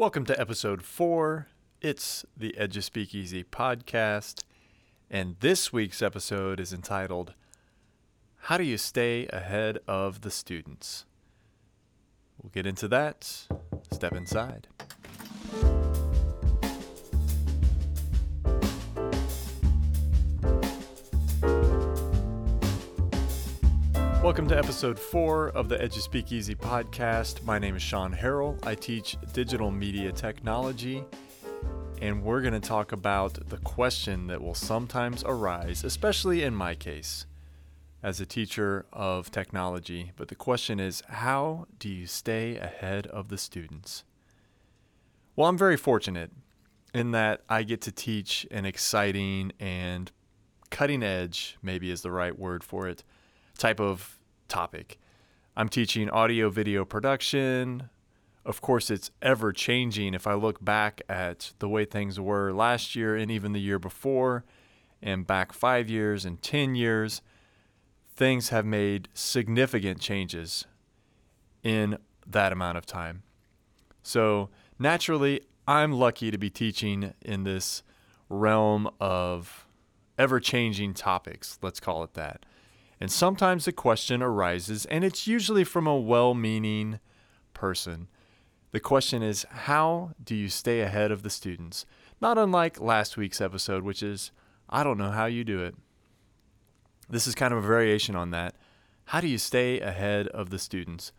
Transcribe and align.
Welcome 0.00 0.24
to 0.24 0.40
episode 0.40 0.80
four. 0.80 1.48
It's 1.82 2.24
the 2.34 2.54
Edu 2.58 2.82
Speakeasy 2.82 3.44
podcast, 3.44 4.44
and 5.10 5.36
this 5.40 5.74
week's 5.74 6.00
episode 6.00 6.58
is 6.58 6.72
entitled 6.72 7.34
How 8.44 8.56
Do 8.56 8.64
You 8.64 8.78
Stay 8.78 9.26
Ahead 9.26 9.76
of 9.86 10.22
the 10.22 10.30
Students? 10.30 11.04
We'll 12.42 12.48
get 12.48 12.64
into 12.64 12.88
that. 12.88 13.46
Step 13.92 14.14
inside. 14.14 14.68
Welcome 24.22 24.48
to 24.48 24.58
episode 24.58 24.98
four 24.98 25.48
of 25.48 25.70
the 25.70 25.78
Edu 25.78 25.98
Speakeasy 25.98 26.54
podcast. 26.54 27.42
My 27.42 27.58
name 27.58 27.74
is 27.74 27.80
Sean 27.80 28.14
Harrell. 28.14 28.62
I 28.66 28.74
teach 28.74 29.16
digital 29.32 29.70
media 29.70 30.12
technology, 30.12 31.02
and 32.02 32.22
we're 32.22 32.42
going 32.42 32.52
to 32.52 32.60
talk 32.60 32.92
about 32.92 33.48
the 33.48 33.56
question 33.56 34.26
that 34.26 34.42
will 34.42 34.54
sometimes 34.54 35.24
arise, 35.24 35.84
especially 35.84 36.42
in 36.42 36.54
my 36.54 36.74
case 36.74 37.24
as 38.02 38.20
a 38.20 38.26
teacher 38.26 38.84
of 38.92 39.30
technology. 39.30 40.12
But 40.16 40.28
the 40.28 40.34
question 40.34 40.78
is 40.80 41.02
how 41.08 41.66
do 41.78 41.88
you 41.88 42.06
stay 42.06 42.58
ahead 42.58 43.06
of 43.06 43.28
the 43.30 43.38
students? 43.38 44.04
Well, 45.34 45.48
I'm 45.48 45.56
very 45.56 45.78
fortunate 45.78 46.30
in 46.92 47.12
that 47.12 47.40
I 47.48 47.62
get 47.62 47.80
to 47.82 47.90
teach 47.90 48.46
an 48.50 48.66
exciting 48.66 49.52
and 49.58 50.12
cutting 50.68 51.02
edge, 51.02 51.56
maybe 51.62 51.90
is 51.90 52.02
the 52.02 52.10
right 52.10 52.38
word 52.38 52.62
for 52.62 52.86
it, 52.86 53.02
type 53.60 53.78
of 53.78 54.19
topic. 54.50 54.98
I'm 55.56 55.70
teaching 55.70 56.10
audio 56.10 56.50
video 56.50 56.84
production. 56.84 57.88
Of 58.44 58.60
course, 58.60 58.90
it's 58.90 59.10
ever 59.22 59.52
changing. 59.52 60.12
If 60.12 60.26
I 60.26 60.34
look 60.34 60.62
back 60.62 61.00
at 61.08 61.52
the 61.58 61.68
way 61.68 61.84
things 61.84 62.20
were 62.20 62.52
last 62.52 62.94
year 62.94 63.16
and 63.16 63.30
even 63.30 63.52
the 63.52 63.60
year 63.60 63.78
before, 63.78 64.44
and 65.02 65.26
back 65.26 65.52
five 65.52 65.88
years 65.88 66.24
and 66.24 66.40
10 66.42 66.74
years, 66.74 67.22
things 68.14 68.50
have 68.50 68.66
made 68.66 69.08
significant 69.14 70.00
changes 70.00 70.66
in 71.62 71.98
that 72.26 72.52
amount 72.52 72.78
of 72.78 72.86
time. 72.86 73.22
So, 74.02 74.50
naturally, 74.78 75.42
I'm 75.66 75.92
lucky 75.92 76.30
to 76.30 76.38
be 76.38 76.50
teaching 76.50 77.14
in 77.22 77.44
this 77.44 77.82
realm 78.28 78.90
of 79.00 79.66
ever 80.18 80.40
changing 80.40 80.94
topics, 80.94 81.58
let's 81.62 81.80
call 81.80 82.02
it 82.04 82.14
that. 82.14 82.44
And 83.00 83.10
sometimes 83.10 83.64
the 83.64 83.72
question 83.72 84.22
arises, 84.22 84.84
and 84.86 85.04
it's 85.04 85.26
usually 85.26 85.64
from 85.64 85.86
a 85.86 85.96
well 85.96 86.34
meaning 86.34 87.00
person. 87.54 88.08
The 88.72 88.80
question 88.80 89.22
is, 89.22 89.46
how 89.50 90.12
do 90.22 90.34
you 90.34 90.48
stay 90.48 90.80
ahead 90.80 91.10
of 91.10 91.22
the 91.22 91.30
students? 91.30 91.86
Not 92.20 92.38
unlike 92.38 92.80
last 92.80 93.16
week's 93.16 93.40
episode, 93.40 93.82
which 93.82 94.02
is, 94.02 94.30
I 94.68 94.84
don't 94.84 94.98
know 94.98 95.10
how 95.10 95.26
you 95.26 95.42
do 95.42 95.62
it. 95.62 95.74
This 97.08 97.26
is 97.26 97.34
kind 97.34 97.52
of 97.52 97.64
a 97.64 97.66
variation 97.66 98.14
on 98.14 98.30
that. 98.30 98.54
How 99.06 99.20
do 99.20 99.26
you 99.26 99.38
stay 99.38 99.80
ahead 99.80 100.28
of 100.28 100.50
the 100.50 100.58
students? 100.58 101.10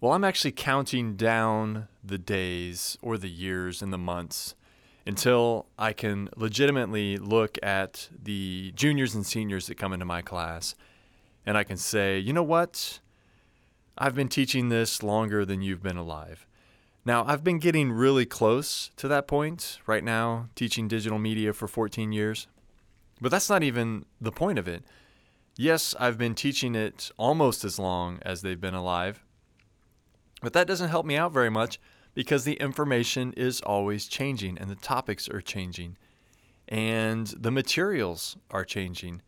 Well, 0.00 0.12
I'm 0.12 0.24
actually 0.24 0.52
counting 0.52 1.14
down 1.16 1.88
the 2.04 2.18
days 2.18 2.98
or 3.00 3.16
the 3.16 3.30
years 3.30 3.80
and 3.80 3.92
the 3.92 3.98
months 3.98 4.54
until 5.06 5.66
I 5.78 5.92
can 5.92 6.28
legitimately 6.36 7.16
look 7.18 7.58
at 7.62 8.08
the 8.22 8.72
juniors 8.74 9.14
and 9.14 9.26
seniors 9.26 9.66
that 9.66 9.76
come 9.76 9.92
into 9.92 10.04
my 10.04 10.22
class 10.22 10.74
and 11.44 11.56
I 11.58 11.64
can 11.64 11.76
say, 11.76 12.18
you 12.18 12.32
know 12.32 12.42
what? 12.42 13.00
I've 13.98 14.14
been 14.14 14.28
teaching 14.28 14.68
this 14.68 15.02
longer 15.02 15.44
than 15.44 15.60
you've 15.60 15.82
been 15.82 15.96
alive. 15.96 16.46
Now, 17.04 17.24
I've 17.26 17.42
been 17.42 17.58
getting 17.58 17.90
really 17.90 18.24
close 18.24 18.90
to 18.96 19.08
that 19.08 19.26
point 19.26 19.80
right 19.86 20.04
now, 20.04 20.48
teaching 20.54 20.86
digital 20.86 21.18
media 21.18 21.52
for 21.52 21.66
14 21.66 22.12
years. 22.12 22.46
But 23.20 23.30
that's 23.30 23.50
not 23.50 23.62
even 23.62 24.04
the 24.20 24.32
point 24.32 24.58
of 24.58 24.68
it. 24.68 24.84
Yes, 25.56 25.94
I've 25.98 26.16
been 26.16 26.34
teaching 26.34 26.74
it 26.74 27.10
almost 27.16 27.64
as 27.64 27.78
long 27.78 28.20
as 28.22 28.42
they've 28.42 28.60
been 28.60 28.74
alive. 28.74 29.22
But 30.40 30.52
that 30.54 30.66
doesn't 30.66 30.88
help 30.88 31.04
me 31.04 31.16
out 31.16 31.32
very 31.32 31.50
much 31.50 31.78
because 32.14 32.44
the 32.44 32.54
information 32.54 33.32
is 33.36 33.60
always 33.62 34.06
changing 34.06 34.58
and 34.58 34.70
the 34.70 34.76
topics 34.76 35.28
are 35.28 35.40
changing 35.40 35.96
and 36.68 37.26
the 37.28 37.50
materials 37.50 38.36
are 38.50 38.64
changing. 38.64 39.22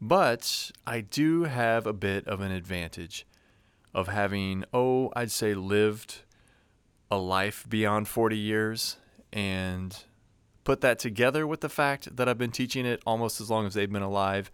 But 0.00 0.72
I 0.86 1.00
do 1.00 1.44
have 1.44 1.86
a 1.86 1.92
bit 1.92 2.26
of 2.26 2.40
an 2.40 2.50
advantage 2.50 3.26
of 3.94 4.08
having, 4.08 4.64
oh, 4.72 5.12
I'd 5.14 5.30
say 5.30 5.54
lived 5.54 6.22
a 7.10 7.16
life 7.16 7.66
beyond 7.68 8.08
40 8.08 8.36
years 8.36 8.96
and 9.32 9.96
put 10.64 10.80
that 10.80 10.98
together 10.98 11.46
with 11.46 11.60
the 11.60 11.68
fact 11.68 12.16
that 12.16 12.28
I've 12.28 12.38
been 12.38 12.50
teaching 12.50 12.86
it 12.86 13.02
almost 13.06 13.40
as 13.40 13.50
long 13.50 13.66
as 13.66 13.74
they've 13.74 13.90
been 13.90 14.02
alive. 14.02 14.50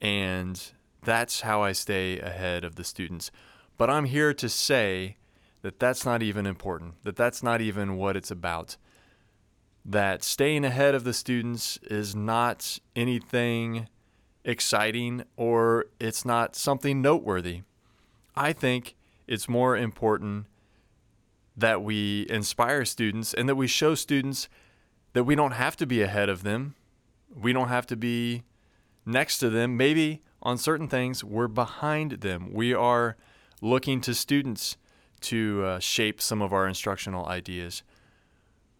And 0.00 0.62
that's 1.02 1.40
how 1.40 1.62
I 1.62 1.72
stay 1.72 2.20
ahead 2.20 2.62
of 2.62 2.76
the 2.76 2.84
students. 2.84 3.30
But 3.78 3.90
I'm 3.90 4.04
here 4.04 4.34
to 4.34 4.48
say 4.48 5.16
that 5.66 5.80
that's 5.80 6.04
not 6.04 6.22
even 6.22 6.46
important, 6.46 6.94
that 7.02 7.16
that's 7.16 7.42
not 7.42 7.60
even 7.60 7.96
what 7.96 8.16
it's 8.16 8.30
about. 8.30 8.76
That 9.84 10.22
staying 10.22 10.64
ahead 10.64 10.94
of 10.94 11.02
the 11.02 11.12
students 11.12 11.76
is 11.90 12.14
not 12.14 12.78
anything 12.94 13.88
exciting 14.44 15.24
or 15.36 15.86
it's 15.98 16.24
not 16.24 16.54
something 16.54 17.02
noteworthy. 17.02 17.62
I 18.36 18.52
think 18.52 18.94
it's 19.26 19.48
more 19.48 19.76
important 19.76 20.46
that 21.56 21.82
we 21.82 22.28
inspire 22.30 22.84
students 22.84 23.34
and 23.34 23.48
that 23.48 23.56
we 23.56 23.66
show 23.66 23.96
students 23.96 24.48
that 25.14 25.24
we 25.24 25.34
don't 25.34 25.50
have 25.50 25.76
to 25.78 25.84
be 25.86 26.00
ahead 26.00 26.28
of 26.28 26.44
them. 26.44 26.76
We 27.34 27.52
don't 27.52 27.70
have 27.70 27.88
to 27.88 27.96
be 27.96 28.44
next 29.04 29.38
to 29.38 29.50
them. 29.50 29.76
Maybe 29.76 30.22
on 30.40 30.58
certain 30.58 30.86
things, 30.86 31.24
we're 31.24 31.48
behind 31.48 32.20
them. 32.20 32.52
We 32.52 32.72
are 32.72 33.16
looking 33.60 34.00
to 34.02 34.14
students 34.14 34.76
to 35.26 35.64
uh, 35.64 35.78
shape 35.78 36.20
some 36.20 36.42
of 36.42 36.52
our 36.52 36.66
instructional 36.66 37.26
ideas. 37.26 37.82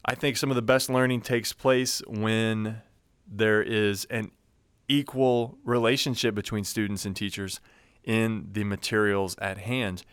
I 0.05 0.15
think 0.15 0.37
some 0.37 0.51
of 0.51 0.57
the 0.57 0.62
best 0.62 0.89
learning 0.89 1.23
takes 1.23 1.53
place 1.53 2.01
when 2.07 2.83
there 3.27 3.62
is 3.62 4.05
an 4.07 4.31
equal 4.89 5.59
relationship 5.65 6.35
between 6.35 6.65
students 6.65 7.05
and 7.05 7.17
teachers 7.17 7.61
in 8.05 8.49
the 8.53 8.65
materials 8.65 9.37
at 9.39 9.59
hand. 9.59 10.05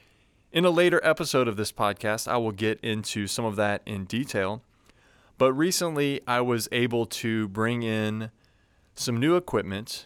In 0.51 0.65
a 0.65 0.71
later 0.71 0.99
episode 1.03 1.47
of 1.47 1.57
this 1.57 1.71
podcast, 1.71 2.27
I 2.27 2.37
will 2.37 2.51
get 2.51 2.79
into 2.81 3.27
some 3.27 3.45
of 3.45 3.55
that 3.55 3.81
in 3.85 4.05
detail. 4.05 4.63
But 5.37 5.53
recently, 5.53 6.21
I 6.27 6.41
was 6.41 6.67
able 6.71 7.05
to 7.07 7.47
bring 7.49 7.83
in 7.83 8.31
some 8.95 9.19
new 9.19 9.35
equipment, 9.35 10.05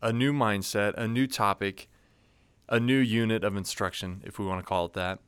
a 0.00 0.12
new 0.12 0.32
mindset, 0.32 0.94
a 0.94 1.08
new 1.08 1.26
topic, 1.26 1.88
a 2.68 2.80
new 2.80 2.98
unit 2.98 3.44
of 3.44 3.56
instruction, 3.56 4.22
if 4.24 4.38
we 4.38 4.46
want 4.46 4.60
to 4.60 4.66
call 4.66 4.86
it 4.86 4.92
that. 4.94 5.18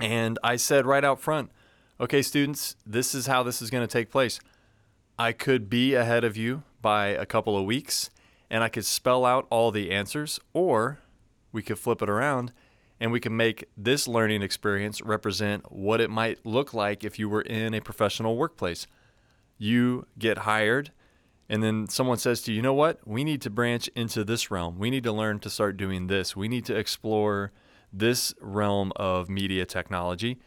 And 0.00 0.38
I 0.42 0.56
said 0.56 0.86
right 0.86 1.04
out 1.04 1.20
front, 1.20 1.50
okay, 2.00 2.22
students, 2.22 2.76
this 2.86 3.14
is 3.14 3.26
how 3.26 3.42
this 3.42 3.60
is 3.60 3.70
going 3.70 3.86
to 3.86 3.92
take 3.92 4.10
place. 4.10 4.40
I 5.18 5.32
could 5.32 5.68
be 5.68 5.94
ahead 5.94 6.24
of 6.24 6.36
you 6.36 6.62
by 6.80 7.08
a 7.08 7.26
couple 7.26 7.56
of 7.58 7.64
weeks 7.64 8.10
and 8.50 8.64
I 8.64 8.68
could 8.68 8.84
spell 8.84 9.24
out 9.24 9.46
all 9.48 9.70
the 9.70 9.92
answers, 9.92 10.40
or 10.52 10.98
we 11.52 11.62
could 11.62 11.78
flip 11.78 12.02
it 12.02 12.10
around 12.10 12.52
and 12.98 13.12
we 13.12 13.20
can 13.20 13.36
make 13.36 13.64
this 13.76 14.06
learning 14.06 14.42
experience 14.42 15.00
represent 15.00 15.72
what 15.72 16.00
it 16.00 16.10
might 16.10 16.44
look 16.44 16.74
like 16.74 17.02
if 17.02 17.18
you 17.18 17.28
were 17.28 17.40
in 17.40 17.72
a 17.72 17.80
professional 17.80 18.36
workplace. 18.36 18.86
You 19.56 20.06
get 20.18 20.38
hired, 20.38 20.92
and 21.48 21.62
then 21.62 21.88
someone 21.88 22.18
says 22.18 22.42
to 22.42 22.52
you, 22.52 22.56
you 22.56 22.62
know 22.62 22.74
what? 22.74 23.06
We 23.06 23.24
need 23.24 23.40
to 23.42 23.50
branch 23.50 23.88
into 23.96 24.22
this 24.22 24.50
realm. 24.50 24.78
We 24.78 24.90
need 24.90 25.04
to 25.04 25.12
learn 25.12 25.38
to 25.40 25.50
start 25.50 25.78
doing 25.78 26.08
this. 26.08 26.36
We 26.36 26.46
need 26.46 26.66
to 26.66 26.76
explore 26.76 27.52
this 27.92 28.34
realm 28.40 28.92
of 28.96 29.28
media 29.28 29.64
technology. 29.64 30.38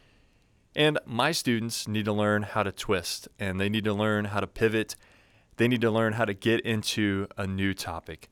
And 0.75 1.00
my 1.06 1.31
students 1.31 1.88
need 1.88 2.06
to 2.06 2.13
learn 2.13 2.44
how 2.44 2.63
to 2.63 2.71
twist 2.71 3.27
and 3.39 3.59
they 3.59 3.69
need 3.69 3.83
to 3.83 3.94
learn 3.94 4.25
how 4.25 4.39
to 4.39 4.47
pivot. 4.47 4.95
They 5.57 5.68
need 5.68 5.81
to 5.81 5.91
learn 5.91 6.13
how 6.13 6.25
to 6.25 6.33
get 6.33 6.62
into 6.62 7.27
a 7.38 7.45
new 7.45 7.73
topic. 7.73 8.29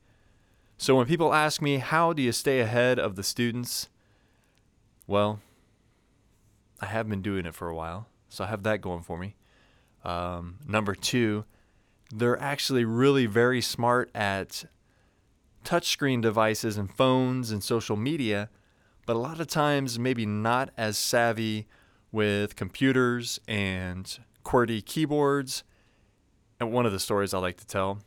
So 0.77 0.95
when 0.95 1.05
people 1.05 1.33
ask 1.33 1.61
me, 1.61 1.77
how 1.77 2.13
do 2.13 2.23
you 2.23 2.31
stay 2.31 2.59
ahead 2.59 2.97
of 2.97 3.15
the 3.15 3.21
students? 3.21 3.89
Well, 5.05 5.39
I 6.79 6.87
have 6.87 7.07
been 7.07 7.21
doing 7.21 7.45
it 7.45 7.53
for 7.53 7.69
a 7.69 7.75
while, 7.75 8.07
so 8.29 8.43
I 8.43 8.47
have 8.47 8.63
that 8.63 8.81
going 8.81 9.03
for 9.03 9.19
me. 9.19 9.35
Um, 10.03 10.57
number 10.67 10.95
two, 10.95 11.45
they're 12.11 12.41
actually 12.41 12.85
really 12.85 13.27
very 13.27 13.61
smart 13.61 14.09
at 14.15 14.65
touchscreen 15.63 16.21
devices 16.21 16.77
and 16.77 16.91
phones 16.91 17.51
and 17.51 17.63
social 17.63 17.95
media 17.95 18.49
but 19.11 19.17
a 19.17 19.19
lot 19.19 19.41
of 19.41 19.47
times 19.47 19.99
maybe 19.99 20.25
not 20.25 20.69
as 20.77 20.97
savvy 20.97 21.67
with 22.13 22.55
computers 22.55 23.41
and 23.45 24.19
QWERTY 24.45 24.85
keyboards. 24.85 25.65
And 26.61 26.71
one 26.71 26.85
of 26.85 26.93
the 26.93 26.99
stories 26.99 27.33
I 27.33 27.39
like 27.39 27.57
to 27.57 27.67
tell, 27.67 27.99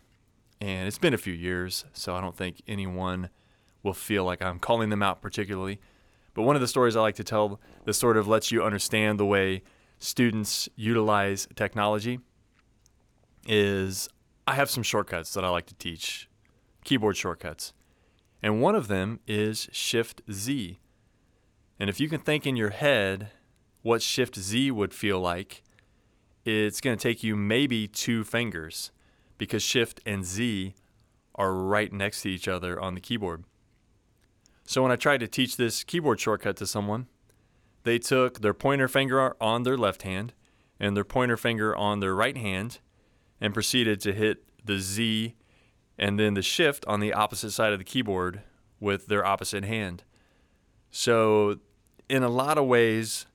and 0.63 0.89
it's 0.89 0.97
been 0.97 1.13
a 1.13 1.19
few 1.19 1.35
years, 1.35 1.85
so 1.93 2.15
I 2.15 2.23
don't 2.23 2.35
think 2.35 2.63
anyone 2.67 3.29
will 3.83 3.93
feel 3.93 4.25
like 4.25 4.41
I'm 4.41 4.59
calling 4.59 4.89
them 4.89 5.03
out 5.03 5.21
particularly. 5.21 5.79
But 6.33 6.45
one 6.45 6.57
of 6.57 6.63
the 6.63 6.69
stories 6.69 6.97
I 6.97 7.03
like 7.03 7.17
to 7.17 7.25
tell 7.25 7.61
that 7.85 7.93
sort 7.93 8.17
of 8.17 8.27
lets 8.27 8.51
you 8.51 8.65
understand 8.65 9.21
the 9.21 9.27
way 9.27 9.63
students 9.99 10.71
utilize 10.75 11.47
technology 11.55 12.19
is 13.47 14.09
I 14.49 14.55
have 14.55 14.71
some 14.71 14.83
shortcuts 14.83 15.35
that 15.35 15.45
I 15.45 15.51
like 15.51 15.67
to 15.67 15.75
teach, 15.75 16.31
keyboard 16.83 17.19
shortcuts. 17.19 17.75
And 18.43 18.63
one 18.63 18.75
of 18.75 18.89
them 18.89 19.21
is 19.27 19.69
Shift 19.71 20.23
Z. 20.33 20.79
And 21.79 21.91
if 21.91 22.01
you 22.01 22.09
can 22.09 22.21
think 22.21 22.47
in 22.47 22.57
your 22.57 22.71
head 22.71 23.31
what 23.83 24.03
Shift 24.03 24.39
Z 24.39 24.71
would 24.71 24.95
feel 24.95 25.21
like, 25.21 25.63
it's 26.45 26.81
going 26.81 26.97
to 26.97 27.03
take 27.03 27.23
you 27.23 27.37
maybe 27.37 27.89
two 27.89 28.25
fingers 28.25 28.91
because 29.39 29.63
Shift 29.63 30.01
and 30.07 30.25
Z 30.25 30.75
are 31.35 31.53
right 31.53 31.93
next 31.93 32.23
to 32.23 32.31
each 32.31 32.49
other 32.49 32.81
on 32.81 32.95
the 32.95 33.01
keyboard. 33.01 33.45
So 34.67 34.83
when 34.83 34.93
I 34.93 34.97
tried 34.97 35.21
to 35.21 35.29
teach 35.29 35.57
this 35.57 35.85
keyboard 35.85 36.21
shortcut 36.21 36.57
to 36.57 36.67
someone, 36.67 37.07
they 37.83 37.99
took 37.99 38.41
their 38.41 38.55
pointer 38.55 38.89
finger 38.89 39.37
on 39.43 39.63
their 39.63 39.77
left 39.77 40.03
hand 40.03 40.33
and 40.81 40.97
their 40.97 41.05
pointer 41.05 41.37
finger 41.37 41.77
on 41.77 42.01
their 42.01 42.15
right 42.15 42.37
hand 42.37 42.79
and 43.41 43.53
proceeded 43.53 44.01
to 44.01 44.13
hit 44.13 44.45
the 44.65 44.79
Z 44.79 45.35
and 45.99 46.19
then 46.19 46.35
the 46.35 46.43
shift 46.43 46.85
on 46.87 47.01
the 47.01 47.13
opposite 47.13 47.51
side 47.51 47.73
of 47.73 47.79
the 47.79 47.85
keyboard 47.85 48.43
with 48.81 49.07
their 49.07 49.25
opposite 49.25 49.65
hand. 49.65 50.03
So, 50.97 51.59
in 52.09 52.23
a 52.23 52.29
lot 52.29 52.57
of 52.57 52.67
ways, 52.67 53.27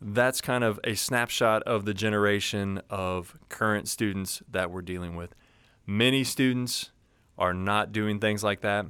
that's 0.00 0.40
kind 0.40 0.62
of 0.62 0.78
a 0.84 0.94
snapshot 0.94 1.64
of 1.64 1.84
the 1.84 1.92
generation 1.92 2.80
of 2.88 3.36
current 3.48 3.88
students 3.88 4.40
that 4.48 4.70
we're 4.70 4.82
dealing 4.82 5.16
with. 5.16 5.34
Many 5.84 6.22
students 6.22 6.92
are 7.36 7.52
not 7.52 7.90
doing 7.90 8.20
things 8.20 8.44
like 8.44 8.60
that, 8.60 8.86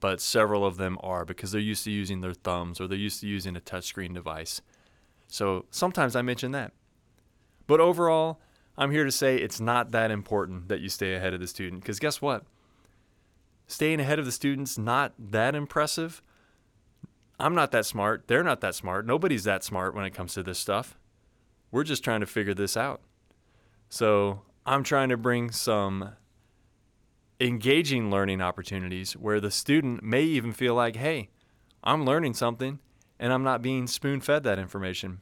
but 0.00 0.20
several 0.20 0.66
of 0.66 0.76
them 0.76 0.98
are 1.00 1.24
because 1.24 1.50
they're 1.50 1.58
used 1.58 1.84
to 1.84 1.90
using 1.90 2.20
their 2.20 2.34
thumbs 2.34 2.78
or 2.78 2.88
they're 2.88 2.98
used 2.98 3.20
to 3.20 3.26
using 3.26 3.56
a 3.56 3.60
touchscreen 3.60 4.12
device. 4.12 4.60
So 5.26 5.64
sometimes 5.70 6.14
I 6.14 6.20
mention 6.20 6.52
that. 6.52 6.72
But 7.66 7.80
overall, 7.80 8.38
I'm 8.76 8.90
here 8.90 9.04
to 9.04 9.10
say 9.10 9.38
it's 9.38 9.60
not 9.60 9.92
that 9.92 10.10
important 10.10 10.68
that 10.68 10.80
you 10.80 10.90
stay 10.90 11.14
ahead 11.14 11.32
of 11.32 11.40
the 11.40 11.46
student 11.46 11.80
because 11.80 12.00
guess 12.00 12.20
what? 12.20 12.44
Staying 13.66 13.98
ahead 13.98 14.18
of 14.18 14.26
the 14.26 14.32
student's 14.32 14.76
not 14.76 15.14
that 15.18 15.54
impressive. 15.54 16.20
I'm 17.38 17.54
not 17.54 17.70
that 17.72 17.86
smart. 17.86 18.28
They're 18.28 18.42
not 18.42 18.60
that 18.62 18.74
smart. 18.74 19.06
Nobody's 19.06 19.44
that 19.44 19.62
smart 19.62 19.94
when 19.94 20.04
it 20.04 20.14
comes 20.14 20.34
to 20.34 20.42
this 20.42 20.58
stuff. 20.58 20.98
We're 21.70 21.84
just 21.84 22.02
trying 22.02 22.20
to 22.20 22.26
figure 22.26 22.54
this 22.54 22.76
out. 22.76 23.00
So 23.88 24.42
I'm 24.64 24.82
trying 24.82 25.10
to 25.10 25.16
bring 25.16 25.50
some 25.50 26.12
engaging 27.38 28.10
learning 28.10 28.40
opportunities 28.40 29.12
where 29.14 29.40
the 29.40 29.50
student 29.50 30.02
may 30.02 30.22
even 30.22 30.52
feel 30.52 30.74
like, 30.74 30.96
hey, 30.96 31.28
I'm 31.84 32.04
learning 32.04 32.34
something 32.34 32.78
and 33.18 33.32
I'm 33.32 33.42
not 33.42 33.62
being 33.62 33.86
spoon 33.86 34.20
fed 34.20 34.42
that 34.44 34.58
information. 34.58 35.20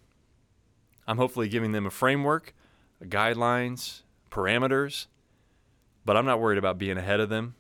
I'm 1.07 1.19
hopefully 1.19 1.49
giving 1.49 1.73
them 1.73 1.87
a 1.87 1.91
framework 1.91 2.55
guidelines, 3.03 4.03
parameters, 4.31 5.07
but 6.05 6.17
I'm 6.17 6.25
not 6.25 6.41
worried 6.41 6.59
about 6.59 6.79
being 6.79 6.97
ahead 6.97 7.21
of 7.21 7.29
them. 7.29 7.55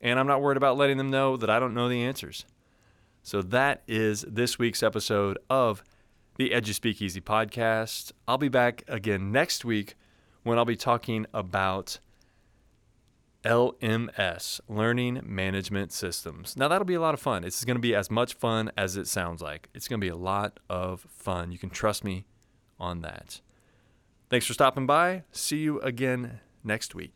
And 0.00 0.18
I'm 0.18 0.26
not 0.26 0.40
worried 0.40 0.56
about 0.56 0.76
letting 0.76 0.96
them 0.96 1.10
know 1.10 1.36
that 1.36 1.50
I 1.50 1.58
don't 1.58 1.74
know 1.74 1.88
the 1.88 2.02
answers. 2.02 2.44
So 3.22 3.42
that 3.42 3.82
is 3.86 4.24
this 4.28 4.58
week's 4.58 4.82
episode 4.82 5.38
of 5.50 5.82
the 6.36 6.50
Edu 6.50 6.72
Speakeasy 6.72 7.20
podcast. 7.20 8.12
I'll 8.26 8.38
be 8.38 8.48
back 8.48 8.84
again 8.88 9.32
next 9.32 9.64
week 9.64 9.96
when 10.44 10.58
I'll 10.58 10.64
be 10.64 10.76
talking 10.76 11.26
about 11.34 11.98
LMS, 13.44 14.60
Learning 14.68 15.20
Management 15.24 15.92
Systems. 15.92 16.56
Now, 16.56 16.68
that'll 16.68 16.84
be 16.84 16.94
a 16.94 17.00
lot 17.00 17.14
of 17.14 17.20
fun. 17.20 17.44
It's 17.44 17.64
going 17.64 17.76
to 17.76 17.80
be 17.80 17.94
as 17.94 18.10
much 18.10 18.34
fun 18.34 18.70
as 18.76 18.96
it 18.96 19.06
sounds 19.06 19.40
like. 19.40 19.68
It's 19.74 19.88
going 19.88 20.00
to 20.00 20.04
be 20.04 20.10
a 20.10 20.16
lot 20.16 20.60
of 20.68 21.06
fun. 21.10 21.52
You 21.52 21.58
can 21.58 21.70
trust 21.70 22.04
me 22.04 22.26
on 22.80 23.02
that. 23.02 23.40
Thanks 24.30 24.46
for 24.46 24.54
stopping 24.54 24.86
by. 24.86 25.24
See 25.32 25.58
you 25.58 25.80
again 25.80 26.40
next 26.64 26.94
week. 26.94 27.14